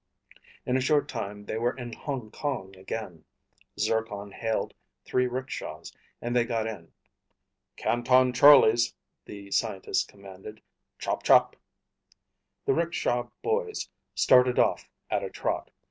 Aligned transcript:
In 0.65 0.75
a 0.77 0.81
short 0.81 1.07
time 1.07 1.45
they 1.45 1.59
were 1.59 1.77
in 1.77 1.93
Hong 1.93 2.31
Kong 2.31 2.75
again. 2.75 3.23
Zircon 3.79 4.31
hailed 4.31 4.73
three 5.05 5.27
rickshaws 5.27 5.93
and 6.19 6.35
they 6.35 6.43
got 6.43 6.65
in. 6.65 6.91
"Canton 7.77 8.33
Charlie's," 8.33 8.95
the 9.25 9.51
scientist 9.51 10.07
commanded. 10.07 10.59
"Chop 10.97 11.21
chop." 11.21 11.55
The 12.65 12.73
rickshaw 12.73 13.27
boys 13.43 13.89
started 14.15 14.57
off 14.57 14.89
at 15.11 15.21
a 15.23 15.29
trot. 15.29 15.69